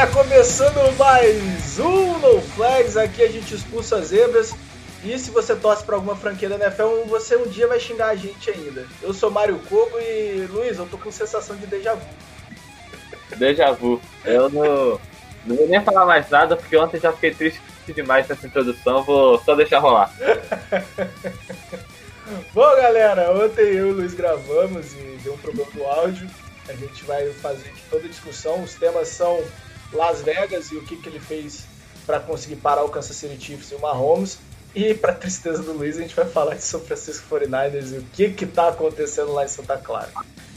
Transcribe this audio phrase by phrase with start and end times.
[0.00, 2.96] Tá começando mais um No Flags.
[2.96, 4.54] Aqui a gente expulsa as zebras.
[5.04, 8.16] E se você torce pra alguma franquia da NFL, você um dia vai xingar a
[8.16, 8.86] gente ainda.
[9.02, 12.06] Eu sou Mário Coco e Luiz, eu tô com sensação de déjà vu.
[13.36, 14.00] Déjà vu.
[14.24, 14.98] Eu não,
[15.44, 19.38] não vou nem falar mais nada, porque ontem já fiquei triste demais nessa introdução, vou
[19.44, 20.10] só deixar rolar.
[22.54, 26.26] Bom galera, ontem eu e o Luiz gravamos e deu um problema no áudio.
[26.70, 28.62] A gente vai fazer toda a discussão.
[28.62, 29.44] Os temas são
[29.92, 31.64] Las Vegas e o que, que ele fez
[32.06, 34.38] para conseguir parar o Kansas City Chiefs e o Mahomes.
[34.74, 38.02] E para tristeza do Luiz, a gente vai falar de São Francisco 49ers e o
[38.12, 40.10] que que tá acontecendo lá em Santa Clara.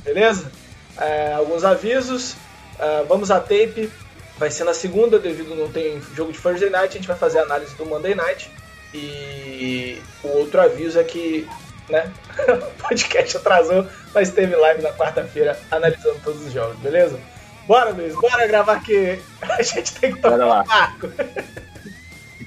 [0.04, 0.52] Beleza?
[0.98, 2.36] É, alguns avisos.
[2.78, 3.92] É, vamos a tape.
[4.38, 6.90] Vai ser na segunda, devido não tem jogo de Thursday Night.
[6.90, 8.52] A gente vai fazer a análise do Monday Night.
[8.94, 11.48] E o outro aviso é que
[11.90, 12.12] né?
[12.48, 17.20] o podcast atrasou, mas teve live na quarta-feira analisando todos os jogos, beleza?
[17.68, 20.62] Bora, Luiz, bora gravar que a gente tem que lá.
[20.62, 21.08] o barco.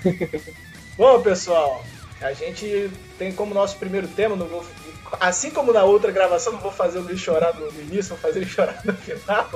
[0.97, 1.85] Bom, pessoal,
[2.21, 4.65] a gente tem como nosso primeiro tema, não vou,
[5.21, 8.19] assim como na outra gravação, não vou fazer o Luiz chorar no, no início, vou
[8.19, 9.51] fazer ele chorar no final.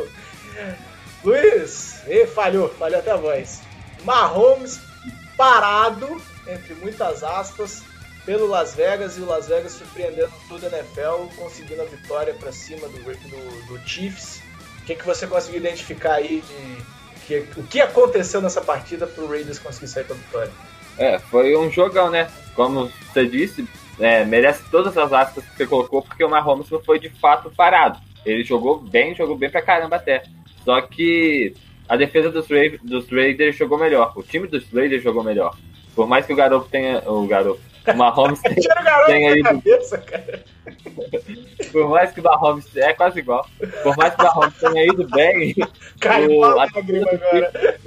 [1.23, 3.61] Luiz, e falhou, falhou até a voz.
[4.05, 4.81] Mahomes
[5.37, 7.83] parado, entre muitas aspas,
[8.25, 12.53] pelo Las Vegas e o Las Vegas surpreendendo toda a NFL, conseguindo a vitória para
[12.53, 14.43] cima do, do, do Chiefs.
[14.91, 16.83] O que, que você conseguiu identificar aí de
[17.25, 20.51] que, o que aconteceu nessa partida para o Raiders conseguir sair com a vitória?
[20.99, 22.29] É, foi um jogão, né?
[22.57, 23.69] Como você disse,
[24.01, 27.53] é, merece todas as aspas que você colocou, porque o Mahomes não foi de fato
[27.57, 28.01] parado.
[28.27, 30.25] Ele jogou bem, jogou bem pra caramba até.
[30.65, 31.55] Só que
[31.89, 34.13] a defesa dos, Ra dos Raiders jogou melhor.
[34.17, 35.57] O time dos Raiders jogou melhor.
[35.95, 37.01] Por mais que o garoto tenha.
[37.09, 37.61] O garoto.
[37.87, 39.43] O Mahomes tenha, Tira o garoto tenha ido.
[39.45, 40.45] cabeça, cara.
[41.73, 42.77] Por mais que o Mahomes.
[42.77, 43.47] É quase igual.
[43.83, 45.55] Por mais que o Mahomes tenha ido bem,
[46.01, 47.79] Caiu O- a- lágrima agora.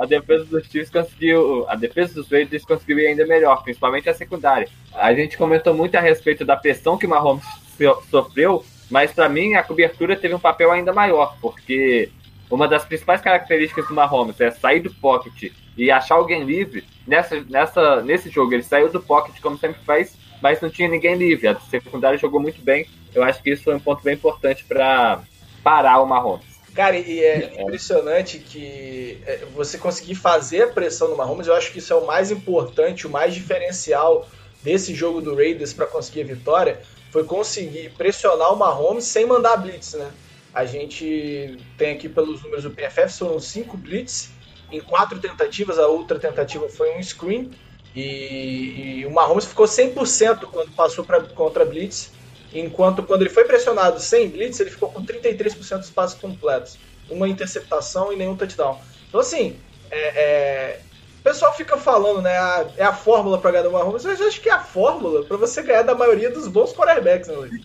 [0.00, 1.66] a defesa dos Chiefs conseguiu.
[1.68, 4.68] A defesa dos Raiders conseguiu ir ainda melhor, principalmente a secundária.
[4.92, 7.44] A gente comentou muito a respeito da pressão que o Mahomes
[7.76, 12.10] so- sofreu, mas pra mim a cobertura teve um papel ainda maior, porque
[12.50, 16.84] uma das principais características do Mahomes é sair do pocket e achar alguém livre.
[17.06, 21.14] Nessa, nessa, nesse jogo ele saiu do pocket como sempre faz, mas não tinha ninguém
[21.16, 21.48] livre.
[21.48, 22.86] A secundária jogou muito bem.
[23.14, 25.22] Eu acho que isso foi um ponto bem importante para
[25.62, 26.54] parar o Mahomes.
[26.74, 31.70] Cara, e é impressionante que é, você conseguir fazer a pressão no Mahomes, eu acho
[31.70, 34.28] que isso é o mais importante, o mais diferencial
[34.62, 36.80] desse jogo do Raiders para conseguir a vitória,
[37.12, 40.10] foi conseguir pressionar o Mahomes sem mandar blitz, né?
[40.52, 44.32] A gente tem aqui pelos números do PFF, foram cinco blitz
[44.72, 47.52] em quatro tentativas, a outra tentativa foi um screen,
[47.94, 52.12] e, e o Mahomes ficou 100% quando passou pra, contra blitz,
[52.52, 56.78] enquanto quando ele foi pressionado sem blitz, ele ficou com 33% dos passos completos,
[57.10, 58.78] uma interceptação e nenhum touchdown.
[59.08, 59.56] Então assim,
[59.90, 60.80] é, é,
[61.20, 64.28] o pessoal fica falando, né, a- é a fórmula para ganhar do Mahomes, mas eu
[64.28, 67.64] acho que é a fórmula para você ganhar da maioria dos bons quarterbacks, né, Luiz?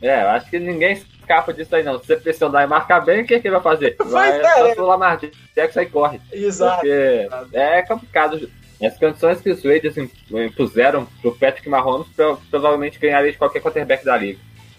[0.00, 1.98] É, eu acho que ninguém escapa disso aí, não.
[1.98, 3.96] Se você pressionar e marcar bem, o que, que ele vai fazer?
[4.06, 5.20] Vai, Vai é, pro Lamar
[5.56, 6.20] Jackson e corre.
[6.32, 6.76] Exato.
[6.76, 8.48] Porque é complicado.
[8.82, 9.96] As condições que os Raiders
[10.30, 14.38] impuseram pro Patrick Mahomes pro- provavelmente ganharia de qualquer quarterback da liga.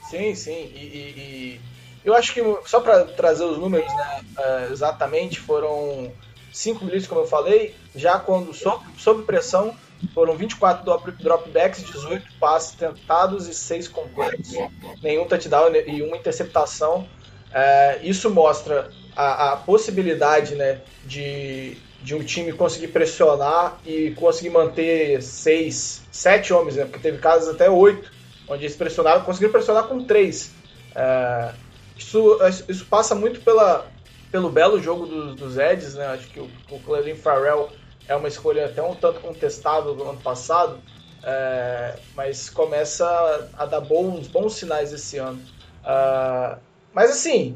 [0.10, 0.72] Sim, sim.
[0.74, 1.62] E, e- e
[2.06, 6.12] eu acho que, só para trazer os números né, eh, exatamente, foram
[6.54, 7.76] 5 blitz, como eu falei.
[7.94, 9.76] Já quando sob, sob pressão,
[10.14, 14.54] foram 24 drop- dropbacks, 18 passes tentados e 6 completos.
[15.04, 17.06] Nenhum touchdown e uma interceptação.
[17.54, 24.50] Eh, isso mostra a, a possibilidade né, de, de um time conseguir pressionar e conseguir
[24.50, 28.20] manter 6, 7 homens, né, porque teve casos até 8
[28.50, 30.52] onde eles pressionaram, conseguiram pressionar com três.
[30.96, 31.54] É,
[31.96, 33.86] isso, isso passa muito pela,
[34.32, 36.08] pelo belo jogo dos, dos Eds, né?
[36.08, 37.70] Acho que o, o Farrell
[38.08, 40.80] é uma escolha até um tanto contestável do ano passado,
[41.24, 45.40] é, mas começa a dar bons, bons sinais esse ano.
[45.84, 46.58] Ah,
[46.92, 47.56] mas assim,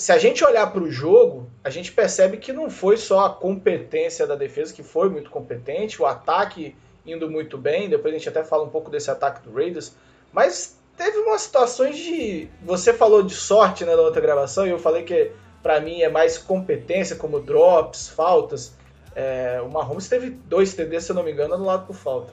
[0.00, 3.30] se a gente olhar para o jogo, a gente percebe que não foi só a
[3.30, 6.74] competência da defesa, que foi muito competente, o ataque
[7.04, 9.94] indo muito bem, depois a gente até fala um pouco desse ataque do Raiders,
[10.32, 12.48] mas teve umas situações de.
[12.62, 15.32] Você falou de sorte né, na outra gravação, e eu falei que
[15.62, 18.74] para mim é mais competência, como drops, faltas.
[19.14, 22.32] É, o Mahomes teve dois TDs, se eu não me engano, anulado por falta.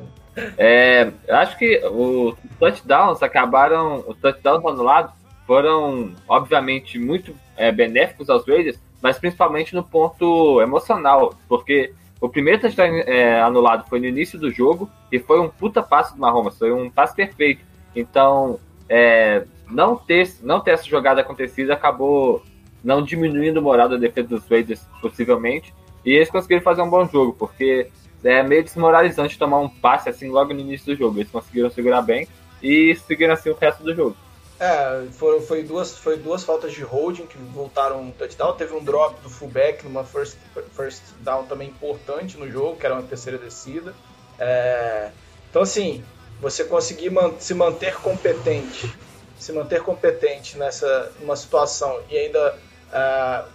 [0.57, 4.05] É, eu acho que os touchdowns acabaram.
[4.07, 5.11] Os touchdowns anulados
[5.45, 12.61] foram, obviamente, muito é, benéficos aos Raiders, mas principalmente no ponto emocional, porque o primeiro
[12.61, 16.57] touchdown é, anulado foi no início do jogo e foi um puta passe do Mahomes,
[16.57, 17.63] foi um passe perfeito.
[17.95, 18.59] Então,
[18.89, 22.41] é, não, ter, não ter essa jogada acontecido acabou
[22.83, 25.73] não diminuindo o moral da defesa dos Raiders, possivelmente,
[26.05, 27.89] e eles conseguiram fazer um bom jogo, porque
[28.23, 31.19] é meio desmoralizante tomar um passe assim logo no início do jogo.
[31.19, 32.27] Eles conseguiram segurar bem
[32.61, 34.15] e seguiram assim o resto do jogo.
[34.59, 38.53] É, foram, foi, duas, foi duas faltas de holding que voltaram um touchdown.
[38.53, 40.37] Teve um drop do fullback numa first,
[40.71, 43.93] first down também importante no jogo, que era uma terceira descida.
[44.39, 45.11] É,
[45.49, 46.03] então, assim,
[46.41, 48.91] você conseguir man se manter competente,
[49.37, 52.57] se manter competente nessa uma situação e ainda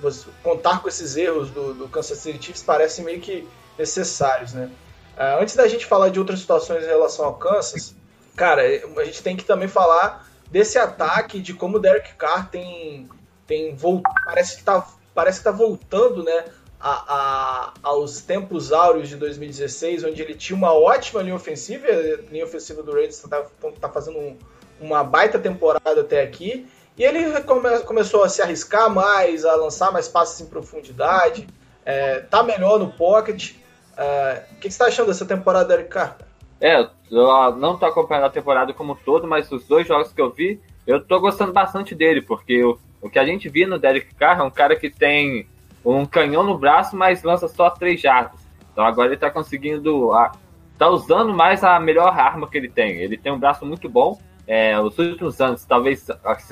[0.01, 4.71] você, contar com esses erros do, do Kansas City Chiefs parece meio que necessários, né?
[5.17, 7.95] Uh, antes da gente falar de outras situações em relação ao Kansas,
[8.37, 13.09] cara, a gente tem que também falar desse ataque, de como o Derek Carr tem,
[13.47, 16.45] tem voltado, parece que tá, parece que tá voltando, né,
[16.79, 22.31] a, a, aos tempos áureos de 2016, onde ele tinha uma ótima linha ofensiva, a
[22.31, 23.47] linha ofensiva do Raiders tá,
[23.81, 24.37] tá fazendo um,
[24.79, 26.69] uma baita temporada até aqui,
[26.99, 31.47] e ele come, começou a se arriscar mais, a lançar mais passes em profundidade,
[31.83, 33.55] é, tá melhor no pocket.
[33.97, 36.19] É, o que, que você tá achando dessa temporada, Derek Carr?
[36.61, 40.21] É, eu não tô acompanhando a temporada como um todo, mas os dois jogos que
[40.21, 43.79] eu vi, eu tô gostando bastante dele, porque o, o que a gente viu no
[43.79, 45.47] Derek Carr é um cara que tem
[45.85, 48.41] um canhão no braço, mas lança só três jardas.
[48.73, 50.13] Então agora ele tá conseguindo.
[50.13, 50.33] A,
[50.79, 52.97] tá usando mais a melhor arma que ele tem.
[52.97, 54.19] Ele tem um braço muito bom.
[54.47, 56.07] É, os últimos anos, talvez.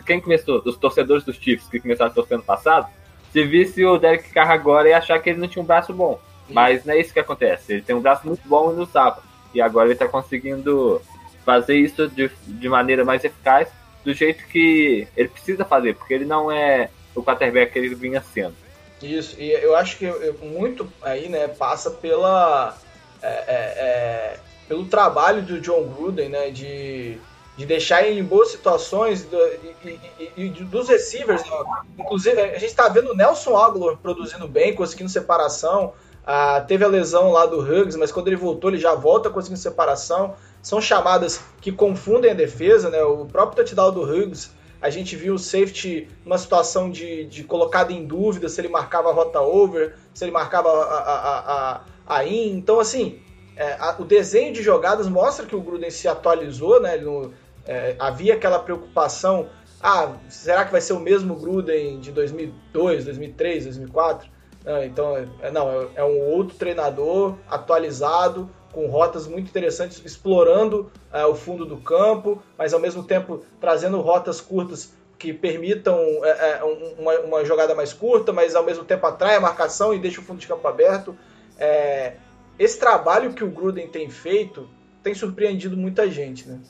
[0.05, 2.87] Quem começou, dos torcedores dos Chiefs que começaram a torcer ano passado,
[3.33, 6.21] se visse o Derek Carr agora e achar que ele não tinha um braço bom.
[6.49, 7.73] Mas não é isso que acontece.
[7.73, 9.23] Ele tem um braço muito bom e não usava.
[9.55, 11.00] E agora ele está conseguindo
[11.44, 13.69] fazer isso de, de maneira mais eficaz,
[14.05, 18.23] do jeito que ele precisa fazer, porque ele não é o quarterback que ele vinha
[18.32, 18.55] sendo.
[19.02, 20.06] Isso, e eu acho que
[20.43, 22.76] muito aí, né, passa pela.
[23.23, 27.19] É, é, é, pelo trabalho do John Gruden, né, de,
[27.56, 29.37] de deixar ele em boas situações do,
[29.85, 29.99] e,
[30.37, 31.43] e, e, dos receivers.
[31.43, 31.50] Né?
[31.99, 35.93] Inclusive, a gente está vendo o Nelson Aguilar produzindo bem, conseguindo separação.
[36.32, 39.59] Ah, teve a lesão lá do Huggs, mas quando ele voltou, ele já volta conseguindo
[39.59, 40.37] separação.
[40.62, 43.03] São chamadas que confundem a defesa, né?
[43.03, 47.91] O próprio touchdown do Huggs, a gente viu o safety numa situação de, de colocado
[47.91, 52.25] em dúvida se ele marcava a rota over, se ele marcava a, a, a, a
[52.25, 52.53] in.
[52.53, 53.19] Então, assim,
[53.56, 56.97] é, a, o desenho de jogadas mostra que o Gruden se atualizou, né?
[56.97, 57.33] No,
[57.67, 59.49] é, havia aquela preocupação,
[59.83, 64.38] ah, será que vai ser o mesmo Gruden de 2002, 2003, 2004?
[64.65, 70.91] Ah, então, é, não, é, é um outro treinador atualizado, com rotas muito interessantes, explorando
[71.12, 76.59] é, o fundo do campo, mas ao mesmo tempo trazendo rotas curtas que permitam é,
[76.59, 76.65] é
[76.99, 80.25] uma, uma, jogada mais curta, mas ao mesmo tempo atrai a marcação e deixa o
[80.25, 81.17] fundo de campo aberto.
[81.59, 82.15] É,
[82.59, 84.69] esse trabalho que o Gruden tem feito
[85.03, 86.61] tem surpreendido muita gente, né?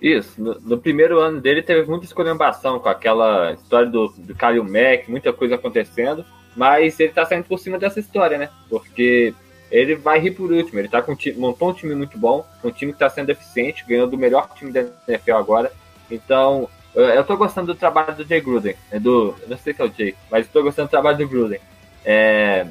[0.00, 5.08] Isso, no, no primeiro ano dele teve muita escolhambação com aquela história do, do Mack,
[5.08, 6.24] muita coisa acontecendo,
[6.56, 8.50] mas ele tá saindo por cima dessa história, né?
[8.68, 9.34] Porque
[9.70, 10.78] ele vai rir por último.
[10.78, 13.84] Ele tá com um montou um time muito bom, um time que tá sendo eficiente,
[13.88, 15.72] ganhou do melhor time da NFL agora.
[16.10, 18.76] Então, eu tô gostando do trabalho do Jay Gruden.
[18.90, 21.28] É do, não sei se é o Jay, mas eu tô gostando do trabalho do
[21.28, 21.58] Gruden.
[22.04, 22.66] É,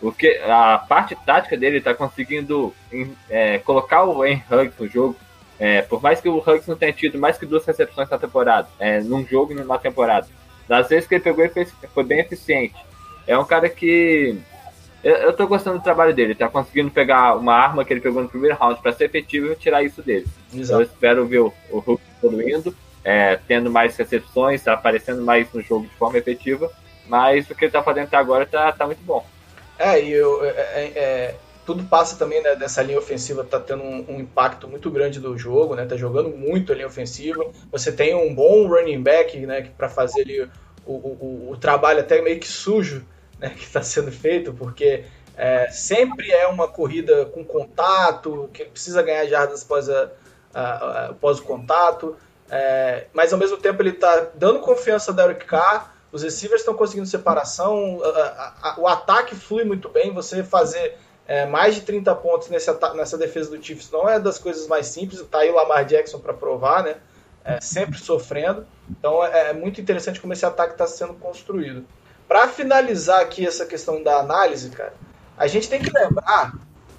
[0.00, 0.14] o
[0.48, 2.72] a parte tática dele tá conseguindo
[3.28, 5.16] é, colocar o Wayne Huggs no jogo.
[5.58, 8.68] É, por mais que o Huggs não tenha tido mais que duas recepções na temporada,
[8.78, 10.26] é, num jogo e numa temporada.
[10.68, 12.74] Das vezes que ele pegou, ele fez, foi bem eficiente
[13.26, 14.38] é um cara que.
[15.02, 18.22] Eu, eu tô gostando do trabalho dele, tá conseguindo pegar uma arma que ele pegou
[18.22, 20.26] no primeiro round para ser efetivo e tirar isso dele.
[20.52, 20.80] Exato.
[20.80, 25.60] Eu espero ver o, o Hulk evoluindo, é, tendo mais recepções, tá aparecendo mais no
[25.60, 26.70] jogo de forma efetiva,
[27.06, 29.26] mas o que ele tá fazendo até agora tá, tá muito bom.
[29.78, 33.82] É, e eu, é, é, é tudo passa também né, dessa linha ofensiva tá tendo
[33.82, 35.86] um, um, impacto muito grande do jogo, né?
[35.86, 37.44] Tá jogando muito a linha ofensiva.
[37.72, 40.42] Você tem um bom running back, né, para fazer ali
[40.86, 43.04] o, o, o, trabalho até meio que sujo
[43.38, 45.04] né, que está sendo feito, porque
[45.36, 50.10] é, sempre é uma corrida com contato, que precisa ganhar jardas após, a,
[50.52, 52.16] a, após o contato,
[52.50, 56.74] é, mas ao mesmo tempo ele está dando confiança ao Derek Carr, os receivers estão
[56.74, 62.48] conseguindo separação, a, o ataque flui muito bem, você fazer é, mais de 30 pontos
[62.48, 65.84] nesse nessa defesa do Chiefs não é das coisas mais simples, tá aí o Lamar
[65.84, 66.96] Jackson para provar, né?
[67.44, 68.66] é, sempre sofrendo.
[68.88, 71.84] Então é, é muito interessante como esse ataque está sendo construído.
[72.26, 74.94] Para finalizar aqui essa questão da análise, cara,
[75.36, 76.54] a gente tem que lembrar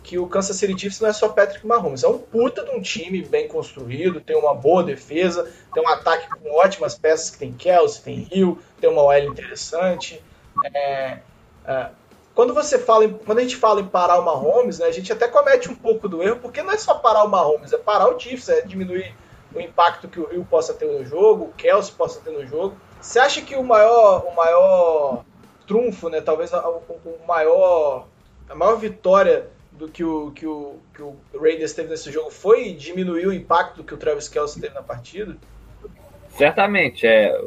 [0.06, 2.82] que o Kansas City Chiefs não é só Patrick Mahomes, é um puta de um
[2.82, 7.52] time bem construído, tem uma boa defesa, tem um ataque com ótimas peças que tem
[7.52, 10.22] Kelsey, tem Hill, tem uma OL interessante.
[10.64, 11.20] É,
[11.66, 11.90] é,
[12.36, 15.12] quando você fala, em, quando a gente fala em parar o Mahomes, né, a gente
[15.12, 18.08] até comete um pouco do erro, porque não é só parar o Mahomes, é parar
[18.08, 19.16] o Chiefs, é diminuir
[19.56, 22.76] o impacto que o Hill possa ter no jogo, o Kelsey possa ter no jogo.
[23.02, 25.26] Você acha que o maior, o maior
[25.68, 28.08] trunfo, né, talvez o, o maior,
[28.50, 32.74] a maior vitória do que o, que o, que o Raiders teve nesse jogo foi
[32.74, 35.36] diminuir o impacto que o Travis Kelsey teve na partida?
[36.30, 37.06] Certamente.
[37.06, 37.38] É,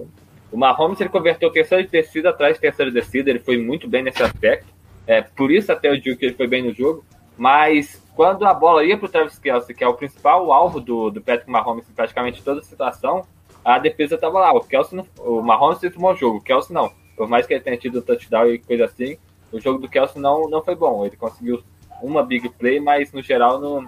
[0.50, 4.02] o Mahomes ele converteu terceira de descida atrás de terceira descida, ele foi muito bem
[4.02, 4.67] nesse aspecto.
[5.07, 7.05] É, por isso até eu digo que ele foi bem no jogo.
[7.37, 11.09] Mas quando a bola ia para o Travis Kelsey, que é o principal alvo do,
[11.09, 13.25] do Patrick Mahomes em praticamente toda a situação,
[13.64, 14.52] a defesa estava lá.
[14.52, 16.92] O Kelsey não, o Mahomes um bom jogo, o Kelsey não.
[17.16, 19.18] Por mais que ele tenha tido touchdown e coisa assim,
[19.52, 21.04] o jogo do Kelsey não, não foi bom.
[21.04, 21.62] Ele conseguiu
[22.02, 23.84] uma big play, mas no geral não,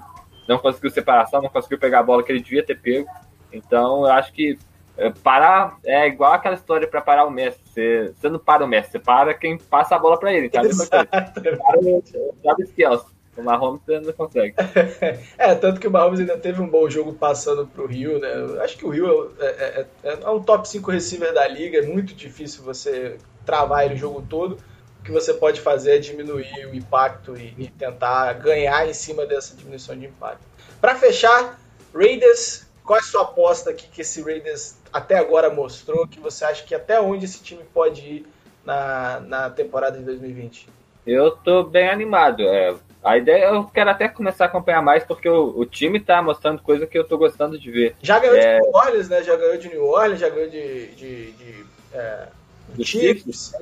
[0.48, 3.08] não conseguiu separação, não conseguiu pegar a bola que ele devia ter pego.
[3.52, 4.58] Então eu acho que
[4.96, 7.60] é, parar é igual aquela história para parar o Messi.
[7.64, 10.46] Você, você não para o Messi, você para quem passa a bola para ele.
[10.46, 13.19] Então, é para o Kelsey.
[13.40, 14.54] O Mahomes não consegue.
[15.36, 18.32] é, tanto que o Mahomes ainda teve um bom jogo passando pro Rio, né?
[18.34, 21.78] Eu acho que o Rio é, é, é, é um top 5 receiver da liga,
[21.78, 24.58] é muito difícil você travar ele o jogo todo
[25.00, 29.24] o que você pode fazer é diminuir o impacto e, e tentar ganhar em cima
[29.24, 30.44] dessa diminuição de impacto.
[30.78, 31.58] Para fechar,
[31.94, 36.06] Raiders, qual é a sua aposta aqui que esse Raiders até agora mostrou?
[36.06, 38.26] Que você acha que até onde esse time pode ir
[38.64, 40.68] na, na temporada de 2020?
[41.06, 42.42] Eu tô bem animado.
[42.42, 46.22] É, a ideia eu quero até começar a acompanhar mais porque o, o time tá
[46.22, 47.96] mostrando coisa que eu tô gostando de ver.
[48.02, 48.58] Já ganhou é...
[48.58, 49.22] de New Orleans, né?
[49.22, 52.28] Já ganhou de New Orleans, já ganhou de, de, de é
[52.74, 53.52] do Chiefs.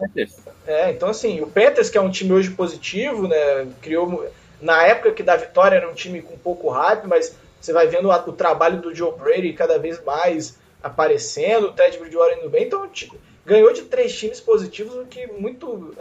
[0.67, 3.69] É, então assim, o Panthers, que é um time hoje positivo, né?
[3.81, 4.29] Criou.
[4.61, 8.11] Na época que da vitória era um time com pouco hype, mas você vai vendo
[8.11, 12.87] o, trabalho do Joe Brady cada vez mais aparecendo, o Ted Bridgewater indo bem, então
[12.89, 13.17] tipo,
[13.49, 15.95] ganhou de três times positivos, o que muito.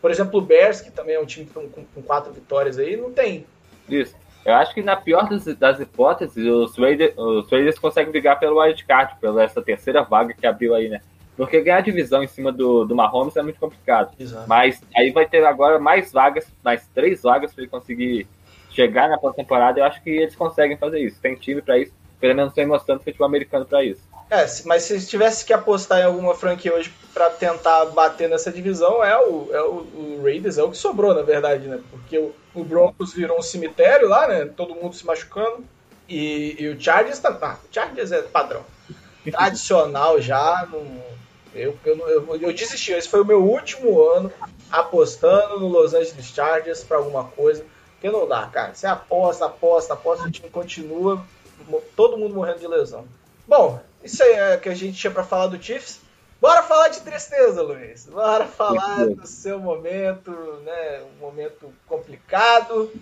[0.00, 2.94] por exemplo, o Bears, que também é um time com, com, com quatro vitórias aí,
[2.96, 3.46] não tem.
[3.88, 4.14] Isso.
[4.44, 8.60] Eu acho que na pior das, das hipóteses, os Raiders, os Raiders conseguem brigar pelo
[8.60, 11.00] wildcard, pela essa terceira vaga que abriu aí, né?
[11.34, 14.14] Porque ganhar divisão em cima do, do Mahomes é muito complicado.
[14.20, 14.46] Exato.
[14.46, 18.28] Mas aí vai ter agora mais vagas, mais três vagas para ele conseguir
[18.70, 19.80] chegar na pós-temporada.
[19.80, 21.20] Eu acho que eles conseguem fazer isso.
[21.20, 21.92] Tem time para isso.
[22.20, 24.02] Pelo menos tem mostrando futebol americano para isso.
[24.30, 29.04] É, mas se tivesse que apostar em alguma franquia hoje para tentar bater nessa divisão,
[29.04, 31.80] é o, é o, o, Raiders, é o que sobrou, na verdade, né?
[31.90, 34.46] Porque o, o, Broncos virou um cemitério lá, né?
[34.46, 35.64] Todo mundo se machucando.
[36.08, 37.38] E, e o Chargers tá.
[37.40, 38.64] Ah, o Chargers é padrão.
[39.30, 41.14] Tradicional já, não
[41.54, 42.92] eu, eu, eu, eu, desisti.
[42.92, 44.32] Esse foi o meu último ano
[44.70, 47.64] apostando no Los Angeles Chargers para alguma coisa.
[48.00, 48.74] Que não dá, cara.
[48.74, 51.24] Você aposta, aposta, aposta, o time continua,
[51.96, 53.06] todo mundo morrendo de lesão.
[53.46, 56.00] Bom, isso aí é que a gente tinha para falar do Chiefs.
[56.40, 58.06] Bora falar de tristeza, Luiz.
[58.06, 60.30] Bora falar do seu momento,
[60.64, 61.02] né?
[61.16, 62.92] Um momento complicado.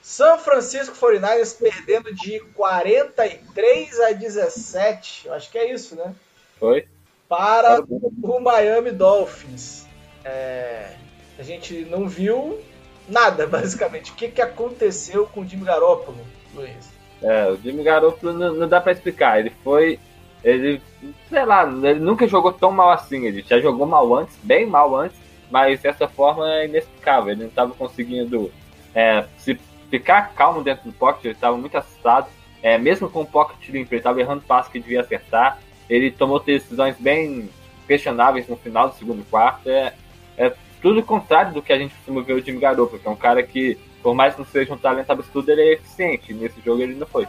[0.00, 5.26] São Francisco 49ers perdendo de 43 a 17.
[5.26, 6.14] Eu acho que é isso, né?
[6.58, 6.86] Foi
[7.28, 7.82] para
[8.22, 9.86] o Miami Dolphins.
[10.24, 10.92] É,
[11.38, 12.60] a gente não viu
[13.08, 14.12] nada, basicamente.
[14.12, 16.88] O que, que aconteceu com o Jimmy Garoppolo, Luiz?
[17.22, 19.40] É, o Jimmy Garoppolo não, não dá para explicar.
[19.40, 19.98] Ele foi.
[20.46, 20.80] Ele,
[21.28, 23.26] sei lá, ele nunca jogou tão mal assim.
[23.26, 25.18] Ele já jogou mal antes, bem mal antes,
[25.50, 27.32] mas dessa forma é inexplicável.
[27.32, 28.50] Ele não estava conseguindo
[28.94, 29.58] é, se
[29.90, 32.28] ficar calmo dentro do pocket, ele estava muito assustado.
[32.62, 36.40] É, mesmo com o pocket limpo, ele estava errando passo que devia acertar ele tomou
[36.40, 37.48] decisões bem
[37.86, 39.68] questionáveis no final do segundo quarto.
[39.68, 39.94] É,
[40.36, 43.10] é tudo o contrário do que a gente costuma ver o Jimmy Garoppolo, que é
[43.10, 46.34] um cara que, por mais que não seja um talento absurdo, ele é eficiente.
[46.34, 47.26] Nesse jogo ele não foi.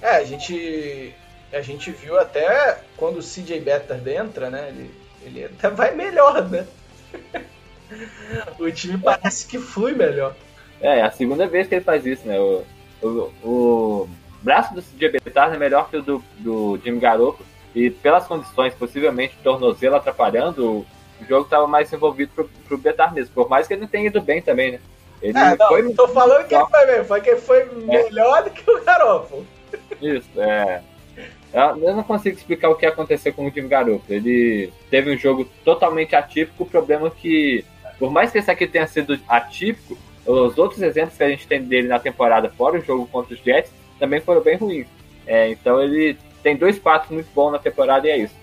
[0.00, 1.14] É, a gente,
[1.52, 4.68] a gente viu até quando o CJ Better entra, né?
[4.68, 4.90] Ele,
[5.22, 6.66] ele até vai melhor, né?
[8.58, 10.34] o time parece que flui melhor.
[10.80, 12.38] É, é a segunda vez que ele faz isso, né?
[12.38, 12.64] O,
[13.02, 14.08] o, o
[14.42, 18.74] braço do CJ Betar é melhor que o do, do Jimmy Garoppolo e pelas condições,
[18.74, 20.86] possivelmente tornozelo atrapalhando,
[21.20, 23.34] o jogo estava mais envolvido pro, pro Betar mesmo.
[23.34, 24.80] Por mais que ele não tenha ido bem também, né?
[25.22, 25.92] Ele é, não, foi...
[25.94, 28.02] tô falando que ele foi bem, foi que ele foi é.
[28.02, 29.46] melhor do que o Garoppolo.
[30.00, 30.82] Isso, é.
[31.56, 34.02] Eu não consigo explicar o que aconteceu com o time Garoppolo.
[34.10, 37.64] Ele teve um jogo totalmente atípico, o problema é que,
[37.98, 39.96] por mais que esse aqui tenha sido atípico,
[40.26, 43.40] os outros exemplos que a gente tem dele na temporada, fora o jogo contra os
[43.40, 44.86] Jets, também foram bem ruins.
[45.26, 48.34] É, então ele tem dois passos muito bons na temporada e é isso.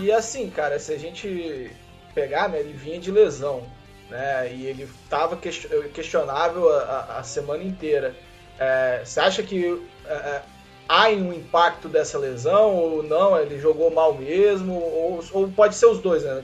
[0.00, 1.70] E assim, cara, se a gente
[2.14, 3.64] pegar, né, ele vinha de lesão,
[4.08, 8.14] né, e ele estava questionável a, a, semana inteira.
[8.58, 10.42] É, você acha que é, é,
[10.88, 13.38] há um impacto dessa lesão ou não?
[13.38, 14.74] Ele jogou mal mesmo?
[14.74, 16.42] Ou, ou pode ser os dois, né?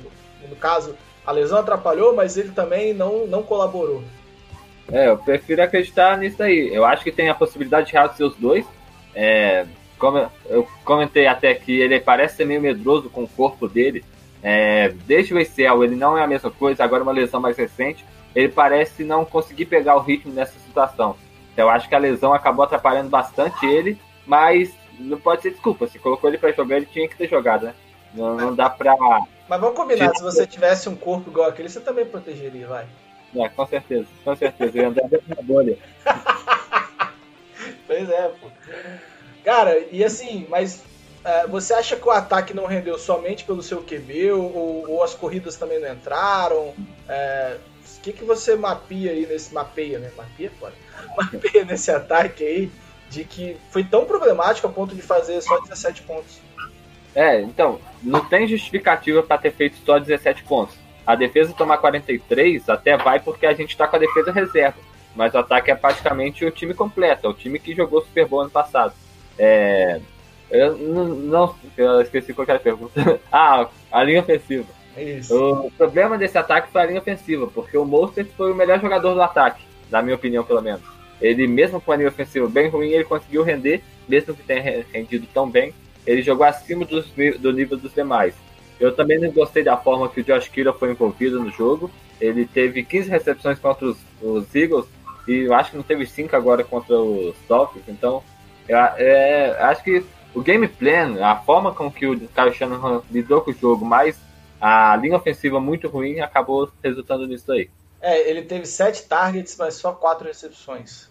[0.49, 0.95] No caso,
[1.27, 4.03] a lesão atrapalhou, mas ele também não, não colaborou.
[4.91, 6.71] É, eu prefiro acreditar nisso aí.
[6.73, 8.65] Eu acho que tem a possibilidade de ser os dois.
[9.15, 9.67] É,
[9.99, 14.05] como eu comentei até que ele parece ser meio medroso com o corpo dele.
[14.43, 18.05] É, desde o ACL ele não é a mesma coisa, agora uma lesão mais recente.
[18.35, 21.17] Ele parece não conseguir pegar o ritmo nessa situação.
[21.53, 23.99] Então eu acho que a lesão acabou atrapalhando bastante ele,
[24.31, 25.89] mas não pode ser desculpa.
[25.89, 27.75] Se colocou ele para jogar, ele tinha que ter jogado, né?
[28.15, 28.95] Não, não dá pra.
[29.49, 32.87] Mas vamos combinar, se você tivesse um corpo igual aquele, você também protegeria, vai.
[33.35, 34.79] É, com certeza, com certeza.
[34.79, 35.77] Eu ia andar dentro da bolha.
[37.89, 38.47] pois é, pô.
[39.45, 40.85] Cara, e assim, mas
[41.25, 45.15] é, você acha que o ataque não rendeu somente pelo seu QB ou, ou as
[45.15, 46.73] corridas também não entraram?
[47.09, 47.57] É,
[47.97, 49.53] o que, que você mapeia aí nesse.
[49.53, 50.13] Mapeia, né?
[50.17, 50.77] Mapeia, pode.
[51.17, 52.71] Mapeia nesse ataque aí
[53.11, 56.41] de que foi tão problemático a ponto de fazer só 17 pontos.
[57.15, 60.77] É, então, não tem justificativa para ter feito só 17 pontos.
[61.05, 64.79] A defesa tomar 43 até vai porque a gente está com a defesa reserva.
[65.15, 68.43] Mas o ataque é praticamente o time completo, é o time que jogou Super Bowl
[68.43, 68.95] ano passado.
[69.37, 70.01] É,
[70.49, 73.21] eu não, não eu esqueci qual era a pergunta.
[73.33, 74.67] ah, a linha ofensiva.
[74.97, 75.37] Isso.
[75.37, 79.15] O problema desse ataque foi a linha ofensiva, porque o Mostert foi o melhor jogador
[79.15, 81.00] do ataque, na minha opinião, pelo menos.
[81.21, 85.27] Ele, mesmo com a linha ofensiva bem ruim, ele conseguiu render, mesmo que tenha rendido
[85.33, 85.75] tão bem,
[86.07, 87.07] ele jogou acima dos,
[87.39, 88.35] do nível dos demais.
[88.79, 91.91] Eu também não gostei da forma que o Josh Kira foi envolvido no jogo.
[92.19, 94.87] Ele teve 15 recepções contra os, os Eagles
[95.29, 97.83] e eu acho que não teve 5 agora contra os Dolphins.
[97.87, 98.23] Então,
[98.69, 100.03] é, acho que
[100.35, 104.19] o game plan, a forma com que o Kyle Shanahan lidou com o jogo, mais
[104.61, 107.69] a linha ofensiva muito ruim, acabou resultando nisso aí.
[108.01, 111.09] É, ele teve 7 targets, mas só 4 recepções,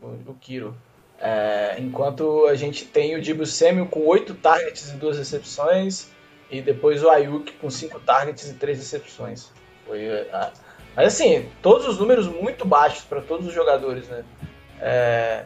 [0.00, 0.76] o, o Kiro.
[1.18, 6.10] É, enquanto a gente tem o Dibu Samuel com 8 targets e 2 recepções,
[6.50, 9.50] e depois o Ayuk com 5 targets e 3 recepções.
[9.86, 10.52] Foi, é,
[10.94, 14.24] mas assim, todos os números muito baixos para todos os jogadores, né?
[14.80, 15.44] É,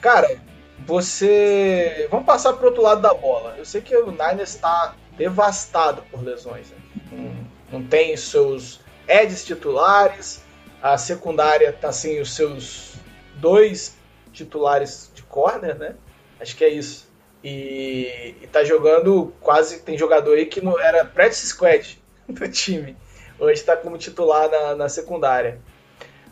[0.00, 0.40] cara,
[0.86, 2.08] você.
[2.10, 3.54] Vamos passar para outro lado da bola.
[3.56, 6.70] Eu sei que o Niners está devastado por lesões.
[6.70, 6.76] Né?
[7.12, 10.40] Não, não tem seus Eds titulares,
[10.80, 12.94] a secundária tá sem os seus
[13.34, 13.96] dois
[14.32, 15.96] titulares de corner, né?
[16.40, 17.10] Acho que é isso.
[17.42, 19.80] E, tá jogando quase.
[19.80, 22.96] Tem jogador aí que não era practice squad do time.
[23.38, 25.60] Hoje tá como titular na, na secundária.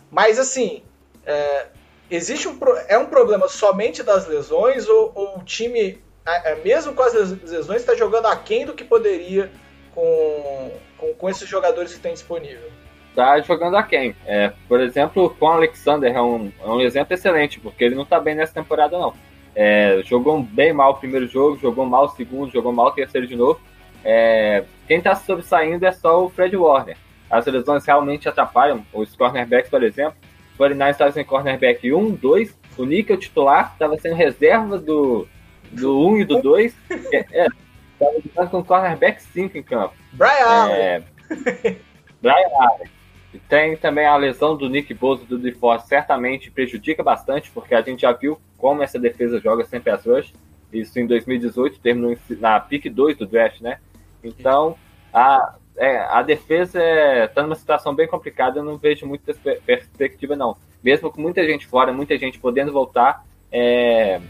[0.08, 0.82] Mas assim,
[1.26, 1.66] é,
[2.08, 7.02] existe um, é um problema somente das lesões ou, ou o time, é, mesmo com
[7.02, 9.50] as lesões, está jogando aquém do que poderia
[9.94, 12.70] com, com, com esses jogadores que tem disponível?
[13.14, 14.14] Tá jogando aquém.
[14.26, 18.02] É, por exemplo, com o Alexander é um, é um exemplo excelente, porque ele não
[18.02, 19.14] está bem nessa temporada, não.
[19.54, 23.26] É, jogou bem mal o primeiro jogo, jogou mal o segundo, jogou mal o terceiro
[23.26, 23.60] de novo.
[24.04, 26.96] É, quem está sobressaindo é só o Fred Warner.
[27.30, 28.86] As lesões realmente atrapalham.
[28.92, 30.16] Os cornerbacks, por exemplo,
[30.54, 32.58] o 49 estava sem cornerback 1, 2.
[32.76, 35.26] O Nick, o titular, estava sendo reserva do,
[35.72, 36.74] do 1 e do 2.
[37.32, 37.46] É,
[37.98, 39.94] estava jogando com cornerback 5 em campo.
[40.12, 41.04] Brian é, Allen.
[42.22, 42.88] Brian Allen.
[43.32, 47.82] E tem também a lesão do Nick Bosa do DeForce, certamente prejudica bastante, porque a
[47.82, 50.32] gente já viu como essa defesa joga sem pass rush.
[50.72, 53.78] Isso em 2018, terminou na pick 2 do draft, né?
[54.22, 54.76] Então,
[55.12, 56.82] a, é, a defesa
[57.24, 59.34] está numa situação bem complicada, eu não vejo muita
[59.64, 60.56] perspectiva, não.
[60.82, 64.20] Mesmo com muita gente fora, muita gente podendo voltar, é,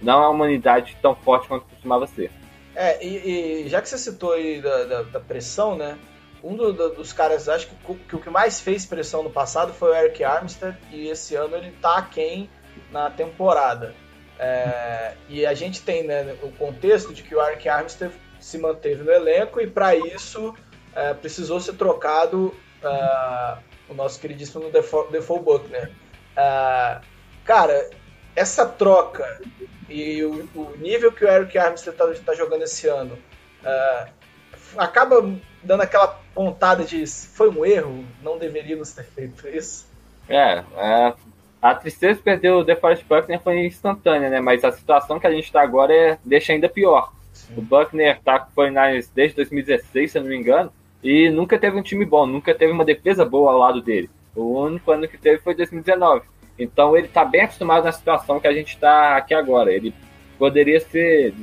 [0.00, 2.30] não é uma unidade tão forte quanto costumava ser.
[2.76, 5.98] É, e, e já que você citou aí da, da, da pressão, né?
[6.46, 9.72] um do, do, dos caras, acho que, que, o que mais fez pressão no passado
[9.72, 12.48] foi o Eric Armstead, e esse ano ele tá quem
[12.92, 13.94] na temporada.
[14.38, 19.02] É, e a gente tem né, o contexto de que o Eric Armstead se manteve
[19.02, 20.54] no elenco e para isso
[20.94, 23.58] é, precisou ser trocado uh,
[23.88, 25.90] o nosso queridíssimo Default Buckner.
[26.36, 27.02] Uh,
[27.44, 27.90] cara,
[28.36, 29.40] essa troca
[29.88, 33.16] e o, o, nível que o Eric Armstead está tá jogando esse ano
[33.62, 34.10] uh,
[34.76, 35.22] acaba
[35.62, 39.86] dando aquela pontada de foi um erro, não deveríamos ter feito isso.
[40.28, 41.14] É, é
[41.60, 44.40] a tristeza de perder o DeForest Buckner foi instantânea, né?
[44.40, 47.12] Mas a situação que a gente está agora é, deixa ainda pior.
[47.32, 47.54] Sim.
[47.56, 50.72] O Buckner tá com o 49 desde 2016, se eu não me engano,
[51.02, 54.10] e nunca teve um time bom, nunca teve uma defesa boa ao lado dele.
[54.34, 56.22] O único ano que teve foi 2019.
[56.58, 59.72] Então ele está bem acostumado na situação que a gente está aqui agora.
[59.72, 59.94] Ele
[60.38, 61.34] poderia ser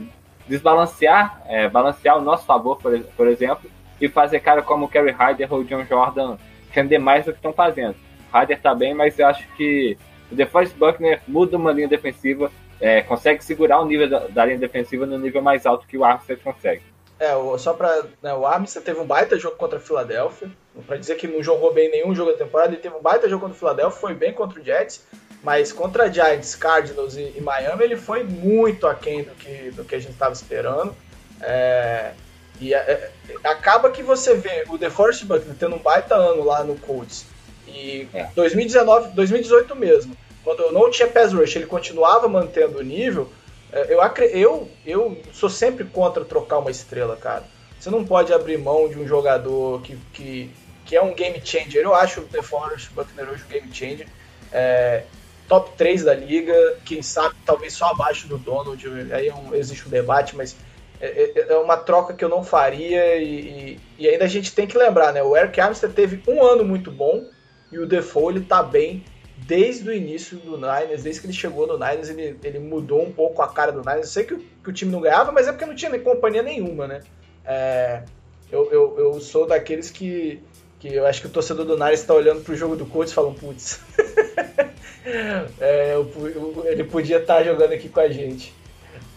[0.47, 5.12] desbalancear, é, balancear o nosso favor, por, por exemplo, e fazer cara como o Kerry
[5.12, 6.38] Hyder ou o John Jordan
[6.71, 7.95] render mais do que estão fazendo.
[8.32, 9.97] O Hyder tá bem, mas eu acho que
[10.32, 14.58] o DeForest Buckner muda uma linha defensiva, é, consegue segurar o nível da, da, linha
[14.58, 16.82] defensiva no nível mais alto que o Armstead consegue.
[17.19, 20.52] É, só para né, o Armstead teve um baita jogo contra a Filadélfia,
[20.88, 23.41] para dizer que não jogou bem nenhum jogo da temporada, ele teve um baita jogo
[23.41, 25.04] contra o Filadélfia, foi bem contra o Jets,
[25.43, 29.95] mas contra Giants, Cardinals e, e Miami ele foi muito aquém do que, do que
[29.95, 30.95] a gente estava esperando.
[31.41, 32.13] É,
[32.60, 33.12] e é,
[33.43, 37.26] acaba que você vê o DeForest Buckner tendo um baita ano lá no Colts.
[37.67, 38.28] E é.
[38.36, 43.30] 2019, 2018 mesmo, quando não tinha pass rush, ele continuava mantendo o nível.
[43.74, 47.44] É, eu, eu, eu sou sempre contra trocar uma estrela, cara.
[47.80, 50.52] Você não pode abrir mão de um jogador que, que,
[50.86, 51.82] que é um game changer.
[51.82, 54.08] Eu acho o DeForest Buckner hoje um game changer.
[54.52, 55.04] É,
[55.48, 58.88] top 3 da liga, quem sabe talvez só abaixo do Donald.
[59.12, 60.56] Aí é um, existe um debate, mas
[61.02, 64.54] é, é, é, uma troca que eu não faria e, e, e, ainda a gente
[64.54, 65.22] tem que lembrar, né?
[65.24, 67.26] O Eric Armstead teve um ano muito bom
[67.72, 69.04] e o Defoe ele tá bem
[69.46, 73.12] desde o início do Niners, desde que ele chegou no Niners, ele, ele mudou um
[73.12, 74.08] pouco a cara do Niners.
[74.08, 76.42] Eu sei que o, que o time não ganhava, mas é porque não tinha companhia
[76.42, 77.02] nenhuma, né?
[77.46, 78.04] É,
[78.52, 80.42] eu, eu, eu, sou daqueles que,
[80.80, 83.16] que eu acho que o torcedor do Niners está olhando pro jogo do Colts e
[83.16, 83.82] falando, putz,
[85.60, 88.54] é, eu, ele podia estar tá jogando aqui com a gente.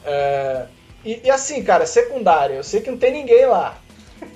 [0.05, 0.67] É,
[1.05, 3.81] e, e, assim, cara, secundária, eu sei que não tem ninguém lá.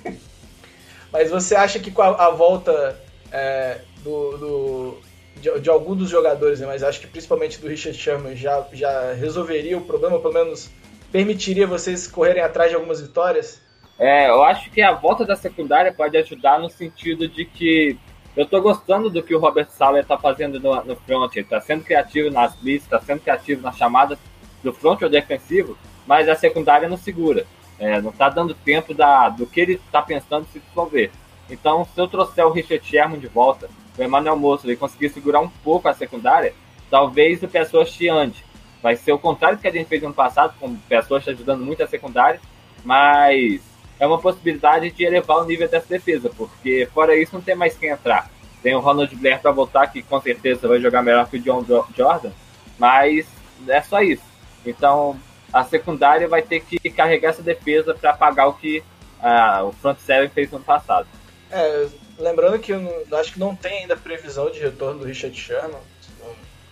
[1.11, 2.97] Mas você acha que com a, a volta
[3.29, 5.10] é, do, do
[5.41, 9.13] de, de, algum dos jogadores, né, mas acho que principalmente do Richard Sherman, já, já
[9.13, 10.69] resolveria o problema, pelo menos
[11.11, 13.61] permitiria vocês correrem atrás de algumas vitórias?
[13.99, 17.97] É, eu acho que a volta da secundária pode ajudar no sentido de que
[18.35, 21.35] eu tô gostando do que o Robert Sala tá fazendo no, no front.
[21.35, 24.17] Ele tá sendo criativo nas blitz, tá sendo criativo nas chamadas
[24.63, 25.77] do front ou defensivo,
[26.07, 27.45] mas a secundária não segura.
[27.77, 31.11] É, não tá dando tempo da, do que ele tá pensando se desenvolver.
[31.49, 35.49] Então, se eu trouxer o Richard Sherman de volta, o Emmanuel Mosley conseguir segurar um
[35.49, 36.53] pouco a secundária,
[36.89, 38.43] talvez o Pessoas te ande.
[38.81, 41.63] Vai ser o contrário do que a gente fez no passado, com o Pessoas ajudando
[41.63, 42.39] muito a secundária,
[42.83, 43.61] mas
[43.99, 47.77] é uma possibilidade de elevar o nível dessa defesa, porque fora isso não tem mais
[47.77, 48.29] quem entrar.
[48.63, 51.63] Tem o Ronald Blair para voltar, que com certeza vai jogar melhor que o John
[51.95, 52.31] Jordan,
[52.79, 53.27] mas
[53.67, 54.23] é só isso.
[54.65, 55.19] Então
[55.53, 58.83] a secundária vai ter que carregar essa defesa para pagar o que
[59.21, 61.07] ah, o front seven fez no passado.
[61.51, 61.87] É,
[62.21, 62.71] lembrando que
[63.13, 65.81] acho que não tem ainda previsão de retorno do Richard Sherman.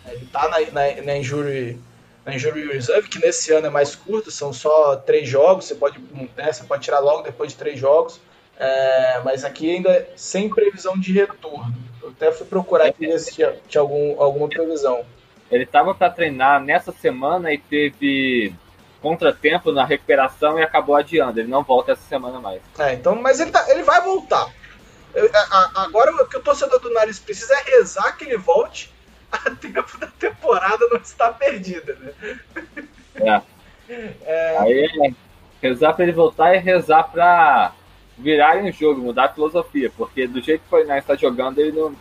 [0.08, 1.80] Ele está na, na, na injury
[2.26, 6.00] na Injury Reserve, que nesse ano é mais curto, são só três jogos, você pode,
[6.38, 8.20] né, você pode tirar logo depois de três jogos,
[8.58, 11.74] é, mas aqui ainda sem previsão de retorno.
[12.02, 15.04] Eu até fui procurar aqui se tinha, tinha algum, alguma previsão.
[15.50, 18.54] Ele estava para treinar nessa semana e teve
[19.02, 21.40] contratempo na recuperação e acabou adiando.
[21.40, 22.62] Ele não volta essa semana mais.
[22.78, 24.54] É, então, mas ele, tá, ele vai voltar.
[25.76, 28.94] Agora o que o torcedor do Nariz precisa é rezar que ele volte
[29.32, 32.14] a tempo da temporada não está perdida, né?
[33.16, 33.42] É.
[34.24, 34.58] é...
[34.58, 35.16] Aí
[35.62, 37.74] rezar para ele voltar e rezar para
[38.18, 41.72] virar um jogo, mudar a filosofia, porque do jeito que o Fortnite está jogando, ele
[41.72, 41.96] não,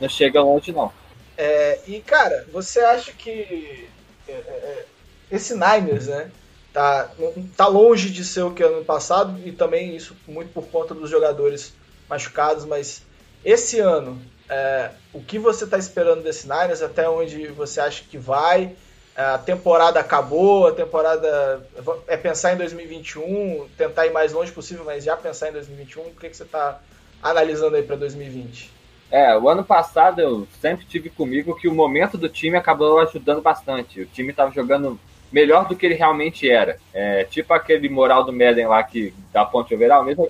[0.00, 0.92] não chega longe, não.
[1.36, 3.88] É, e cara, você acha que
[4.28, 4.86] é, é, é
[5.30, 6.30] esse Niners, né?
[6.72, 7.08] Tá,
[7.56, 11.08] tá longe de ser o que ano passado e também isso muito por conta dos
[11.08, 11.72] jogadores
[12.08, 13.02] machucados, mas
[13.44, 18.18] esse ano é, o que você está esperando desse Niners, até onde você acha que
[18.18, 18.72] vai.
[19.16, 21.64] A temporada acabou, a temporada
[22.08, 26.02] é pensar em 2021, tentar ir mais longe possível, mas já pensar em 2021.
[26.02, 26.80] O que, que você está
[27.22, 28.72] analisando aí para 2020?
[29.10, 33.40] É, o ano passado eu sempre tive comigo que o momento do time acabou ajudando
[33.40, 34.00] bastante.
[34.00, 34.98] O time estava jogando
[35.30, 36.78] melhor do que ele realmente era.
[36.92, 40.28] É, tipo aquele moral do Madden lá que da ponte overall, mesmo.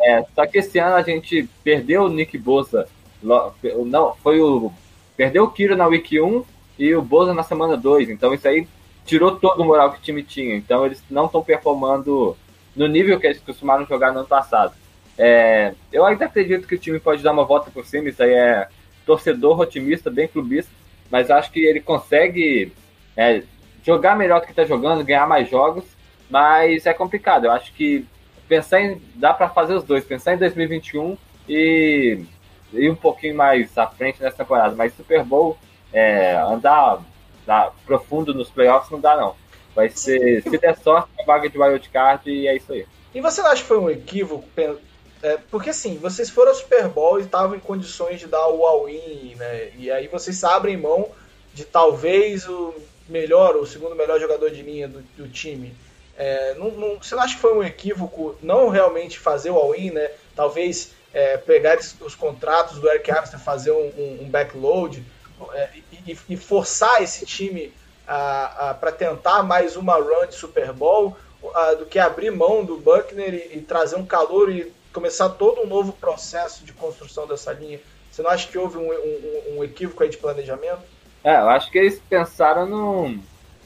[0.00, 2.88] É, só que esse ano a gente perdeu o Nick Bosa
[3.24, 4.70] não, foi o.
[5.16, 6.44] Perdeu o Kiro na Week 1
[6.78, 8.10] e o Boza na semana 2.
[8.10, 8.68] Então isso aí
[9.06, 10.54] tirou todo o moral que o time tinha.
[10.54, 12.36] Então eles não estão performando
[12.76, 14.74] no nível que eles costumaram jogar no ano passado.
[15.16, 18.08] É, eu ainda acredito que o time pode dar uma volta por cima.
[18.08, 18.68] Isso aí é
[19.06, 20.70] torcedor otimista, bem clubista.
[21.10, 22.72] Mas acho que ele consegue
[23.16, 23.42] é,
[23.82, 25.84] jogar melhor do que está jogando, ganhar mais jogos.
[26.28, 27.46] Mas é complicado.
[27.46, 28.04] Eu acho que
[28.54, 29.00] pensar em.
[29.16, 30.04] dá para fazer os dois.
[30.04, 31.16] Pensar em 2021
[31.48, 32.24] e
[32.72, 35.56] ir um pouquinho mais à frente nessa temporada, mas Super Bowl,
[35.92, 37.00] é, andar,
[37.42, 39.34] andar, profundo nos playoffs não dá não.
[39.74, 42.86] Vai ser, se der sorte, a vaga de wild card e é isso aí.
[43.12, 44.44] E você não acha que foi um equívoco?
[45.22, 48.64] É, porque assim, vocês foram ao Super Bowl e estavam em condições de dar o
[48.64, 49.70] all-in, né?
[49.76, 51.08] E aí vocês abrem mão
[51.52, 52.74] de talvez o
[53.08, 55.74] melhor, o segundo melhor jogador de linha do, do time.
[56.16, 59.90] É, não, não, você não acha que foi um equívoco não realmente fazer o all-in,
[59.90, 60.10] né?
[60.34, 65.04] Talvez é, pegar os contratos do Eric Armstead, fazer um, um, um backload
[65.52, 65.70] é,
[66.06, 67.72] e, e, forçar esse time
[68.06, 71.16] para tentar mais uma run de Super Bowl
[71.54, 75.62] a, do que abrir mão do Buckner e, e, trazer um calor e começar todo
[75.62, 77.80] um novo processo de construção dessa linha.
[78.10, 80.82] Você não acha que houve um, um, equívoco aí de planejamento?
[81.24, 83.18] É, eu acho que eles pensaram no,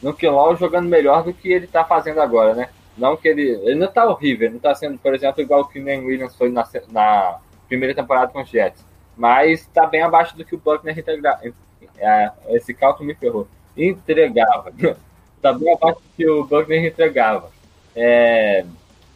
[0.03, 2.69] no Kinlaw jogando melhor do que ele está fazendo agora, né?
[2.97, 3.49] Não que ele.
[3.63, 6.67] Ele não está horrível, não está sendo, por exemplo, igual o nem Williams foi na,
[6.91, 8.85] na primeira temporada com os Jets.
[9.17, 11.41] Mas está bem abaixo do que o Buckner entregava.
[11.97, 13.49] É, esse cálculo me ferrou.
[13.77, 14.73] Entregava.
[15.37, 17.51] Está bem abaixo do que o Buckner entregava.
[17.95, 18.65] É,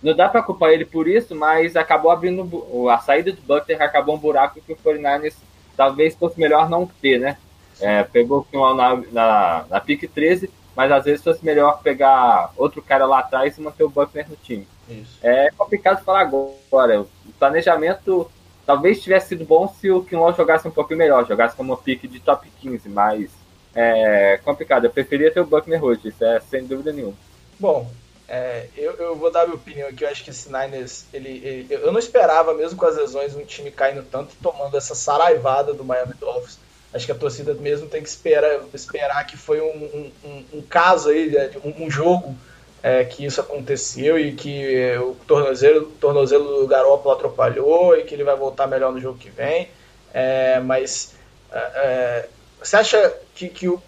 [0.02, 2.88] não dá para culpar ele por isso, mas acabou abrindo.
[2.88, 5.36] A saída do Buckner acabou um buraco que o 49ers
[5.76, 7.36] talvez fosse melhor não ter, né?
[7.80, 12.82] É, pegou o na, na, na pique 13, mas às vezes fosse melhor pegar outro
[12.82, 14.66] cara lá atrás e manter o Buckner no time.
[14.88, 15.18] Isso.
[15.22, 17.00] É complicado falar agora.
[17.00, 17.08] O
[17.38, 18.30] planejamento
[18.66, 22.20] talvez tivesse sido bom se o Kinlaw jogasse um pouquinho melhor, jogasse como pique de
[22.20, 23.30] top 15, mas
[23.74, 24.84] é complicado.
[24.84, 27.14] Eu preferia ter o Buckner hoje, isso é sem dúvida nenhuma.
[27.58, 27.90] Bom,
[28.28, 30.04] é, eu, eu, vou dar minha opinião aqui.
[30.04, 33.44] Eu acho que esse Niners, ele, ele, eu não esperava, mesmo com as lesões, um
[33.44, 36.58] time caindo tanto e tomando essa saraivada do Miami Dolphins.
[36.92, 41.08] Acho que a torcida mesmo tem que esperar, esperar que foi um, um, um caso
[41.08, 42.36] aí, né, um, um jogo
[42.82, 48.14] é, que isso aconteceu e que o tornozelo, o tornozelo do Garoppolo atrapalhou e que
[48.14, 49.68] ele vai voltar melhor no jogo que vem.
[50.12, 51.14] É, mas
[51.50, 52.28] é, é
[52.62, 53.82] você acha que, que o,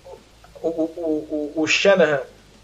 [0.60, 2.20] o, o, o Shanahan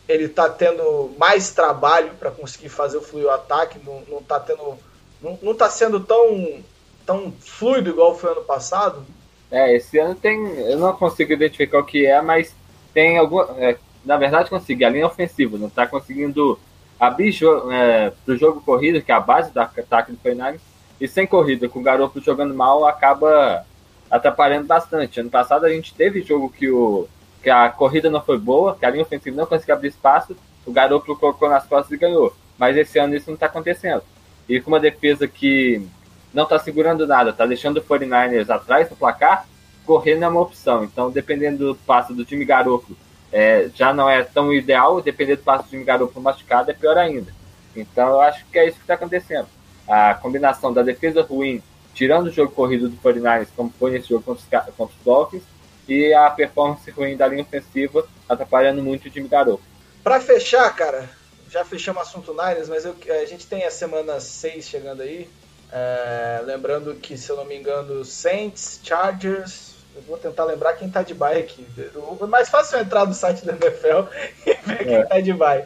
[0.09, 4.41] ele está tendo mais trabalho para conseguir fazer o fluir o ataque, não, não tá
[4.41, 4.77] tendo.
[5.23, 6.65] Não, não tá sendo tão,
[7.07, 9.05] tão fluido igual foi ano passado?
[9.51, 10.39] É, esse ano tem.
[10.61, 12.55] Eu não consigo identificar o que é, mas
[12.95, 13.49] tem alguma.
[13.59, 14.85] É, na verdade, consegui.
[14.85, 16.59] A linha ofensiva não está conseguindo
[16.99, 17.35] abrir
[17.73, 20.61] é, para o jogo corrido, que é a base do ataque do Fernandes,
[21.01, 23.65] e sem corrida, com o garoto jogando mal, acaba
[24.11, 25.21] atrapalhando bastante.
[25.21, 27.09] Ano passado a gente teve jogo que o
[27.43, 30.37] que a corrida não foi boa, que a linha ofensiva não conseguiu abrir espaço,
[30.67, 32.35] o garoto colocou nas costas e ganhou.
[32.59, 34.03] Mas esse ano isso não está acontecendo.
[34.47, 35.87] E com uma defesa que
[36.33, 39.47] não está segurando nada, está deixando o 49ers atrás do placar,
[39.85, 40.85] correr não é uma opção.
[40.85, 42.97] Então, dependendo do passo do time garoto,
[43.33, 46.97] é, já não é tão ideal, dependendo do passo do time garoto machucado, é pior
[46.97, 47.33] ainda.
[47.75, 49.47] Então, eu acho que é isso que está acontecendo.
[49.89, 51.63] A combinação da defesa ruim,
[51.95, 55.43] tirando o jogo corrido do 49ers, como foi nesse jogo contra os, contra os Dolphins,
[55.89, 59.63] e a performance ruim da linha ofensiva atrapalhando muito o time garoto.
[60.05, 61.11] Para fechar, cara,
[61.51, 65.29] já fechamos o assunto Niners, mas eu, a gente tem a semana 6 chegando aí.
[65.73, 69.71] É, lembrando que, se eu não me engano, Saints, Chargers.
[69.95, 71.67] Eu vou tentar lembrar quem tá de bye aqui.
[71.97, 74.09] O mais fácil é entrar no site da NFL
[74.47, 75.03] e ver quem é.
[75.05, 75.65] tá de bye.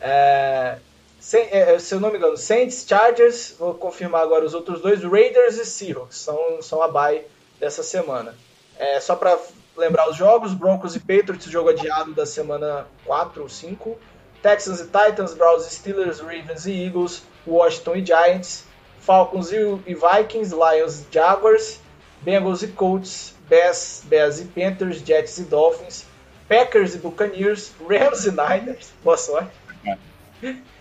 [0.00, 0.78] É,
[1.20, 5.02] sem, é, se eu não me engano, Saints, Chargers, vou confirmar agora os outros dois,
[5.02, 7.22] Raiders e Seahawks são, são a bye
[7.58, 8.34] dessa semana.
[8.78, 9.38] É, só para
[9.76, 13.98] lembrar os jogos, Broncos e Patriots, jogo adiado da semana 4 ou 5.
[14.42, 18.64] Texans e Titans, Browns e Steelers, Ravens e Eagles, Washington e Giants,
[19.00, 21.80] Falcons e Vikings, Lions e Jaguars,
[22.22, 26.04] Bengals e Colts, Bears, Bears e Panthers, Jets e Dolphins,
[26.48, 29.50] Packers e Buccaneers, Rams e Niners, boa sorte.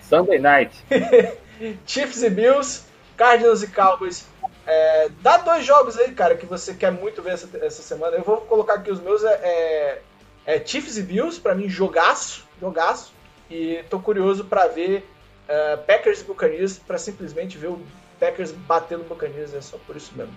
[0.01, 0.75] Sunday Night.
[1.85, 2.83] Chiefs e Bills,
[3.17, 4.25] Cardinals e Cowboys,
[4.69, 8.17] é, dá dois jogos aí, cara, que você quer muito ver essa, essa semana.
[8.17, 9.23] Eu vou colocar aqui os meus.
[9.23, 10.01] É, é,
[10.45, 13.11] é Chiefs e Bills, para mim, jogaço, jogaço.
[13.49, 15.09] E tô curioso para ver
[15.49, 17.81] uh, Packers e Buccaneers, para simplesmente ver o
[18.19, 19.53] Packers batendo o Buccaneers.
[19.53, 20.33] É só por isso mesmo.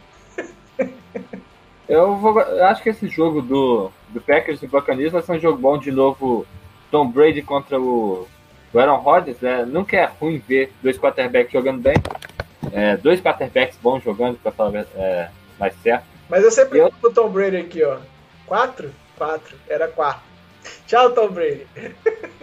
[1.89, 5.41] eu, vou, eu acho que esse jogo do, do Packers e Buccaneers vai ser um
[5.41, 6.47] jogo bom de novo.
[6.91, 8.29] Tom Brady contra o,
[8.73, 9.41] o Aaron Rodgers.
[9.41, 9.65] Né?
[9.65, 11.95] Nunca é ruim ver dois quarterbacks jogando bem
[12.73, 16.05] é, dois quarterbacks bons jogando, pra falar é, mais certo.
[16.29, 16.93] Mas eu sempre eu...
[17.03, 17.99] o Tom Brady aqui, ó.
[18.47, 18.91] Quatro?
[19.17, 19.57] Quatro.
[19.69, 20.23] Era quatro.
[20.87, 21.67] Tchau, Tom Brady.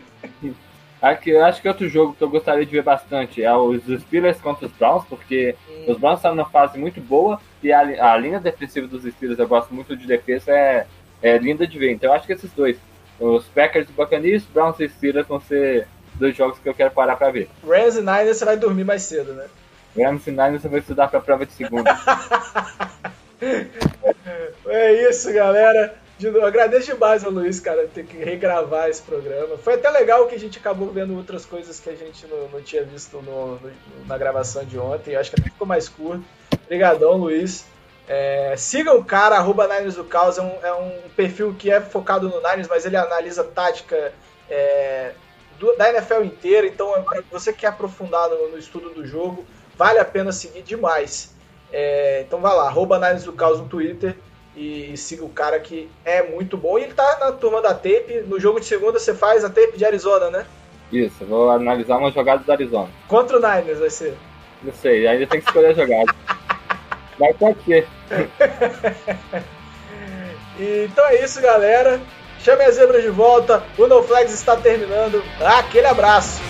[1.02, 4.42] Aqui, eu acho que outro jogo que eu gostaria de ver bastante é os Steelers
[4.42, 5.86] contra os Browns, porque hum.
[5.88, 7.80] os Browns estão numa fase muito boa e a,
[8.12, 10.86] a linha defensiva dos Steelers, eu gosto muito de defesa, é,
[11.22, 11.92] é linda de ver.
[11.92, 12.78] Então eu acho que esses dois,
[13.18, 17.16] os Packers e Buccaneers, Browns e Steelers vão ser dois jogos que eu quero parar
[17.16, 17.50] para ver.
[17.66, 19.46] Rams e Niners você vai dormir mais cedo, né?
[19.98, 21.90] Rams e Niners você vai estudar para a prova de segunda.
[24.68, 25.96] é isso, galera.
[26.20, 29.58] De novo, agradeço demais ao Luiz, cara, ter que regravar esse programa.
[29.58, 32.62] Foi até legal que a gente acabou vendo outras coisas que a gente não, não
[32.62, 33.72] tinha visto no, no,
[34.06, 35.16] na gravação de ontem.
[35.16, 36.22] Acho que até ficou mais curto.
[36.66, 37.64] Obrigadão, Luiz.
[38.06, 41.80] É, sigam o cara, arroba Niners do Caos, é um, é um, perfil que é
[41.80, 44.12] focado no Niners, mas ele analisa tática,
[44.50, 45.14] é,
[45.58, 49.46] do, da NFL inteira, então é você que quer aprofundar no, no, estudo do jogo,
[49.78, 51.34] vale a pena seguir demais.
[51.72, 54.18] É, então vai lá, arroba Análise do Caos no Twitter
[54.56, 56.78] e, e, siga o cara que é muito bom.
[56.78, 59.78] E ele tá na turma da tape, no jogo de segunda você faz a tape
[59.78, 60.46] de Arizona, né?
[60.92, 62.90] Isso, vou analisar uma jogada do Arizona.
[63.08, 64.18] Contra o Niners vai ser?
[64.64, 66.16] Não sei, ainda tem que escolher a jogada.
[67.38, 67.88] Pode ser.
[70.58, 72.00] então é isso, galera.
[72.40, 73.64] Chame a zebra de volta.
[73.78, 75.22] O No Flags está terminando.
[75.42, 76.42] Aquele abraço.